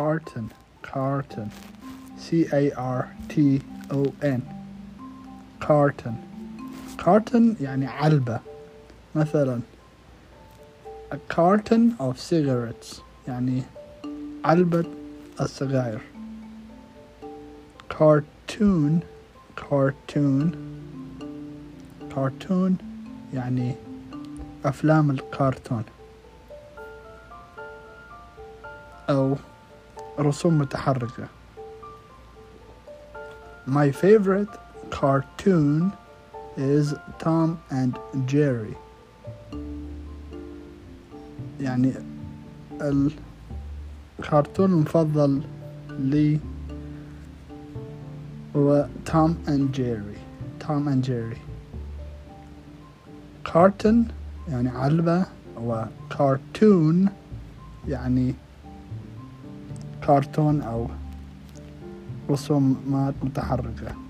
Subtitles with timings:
[0.00, 0.50] carton
[0.80, 1.50] carton
[2.16, 3.60] C A R T
[3.90, 4.42] O N
[5.60, 6.16] carton
[6.96, 8.40] carton يعني علبة
[9.14, 9.60] مثلا
[11.12, 13.62] a carton of cigarettes يعني
[14.44, 14.84] علبة
[15.40, 16.00] السجاير
[17.90, 19.02] cartoon
[19.56, 20.56] cartoon
[22.14, 22.72] cartoon
[23.34, 23.74] يعني
[24.64, 25.84] أفلام الكرتون
[29.10, 29.36] أو
[30.20, 31.28] رسوم متحركة.
[33.66, 34.54] My favorite
[34.90, 35.92] cartoon
[36.56, 38.76] is Tom and Jerry.
[41.60, 41.92] يعني
[44.18, 45.42] الكرتون المفضل
[45.90, 46.40] لي
[48.56, 50.16] هو Tom and Jerry
[50.60, 51.36] Tom and Jerry
[53.44, 54.08] cartoon
[54.48, 55.26] يعني علبة
[55.56, 57.08] وكرتون
[57.88, 58.34] يعني
[60.06, 60.86] كرتون أو
[62.30, 64.09] رسومات متحركة.